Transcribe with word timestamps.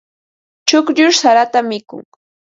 Chukllush 0.67 1.19
sarata 1.21 1.59
mikun. 1.69 2.03